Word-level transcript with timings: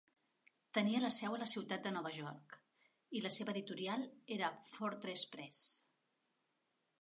Tenia 0.75 1.01
la 1.01 1.11
seu 1.17 1.35
a 1.35 1.39
la 1.41 1.47
ciutat 1.51 1.83
de 1.87 1.91
Nova 1.97 2.13
York 2.15 2.55
i 3.19 3.21
la 3.27 3.33
seva 3.37 3.55
editorial 3.55 4.07
era 4.39 4.51
Fortress 4.73 5.27
Press. 5.37 5.63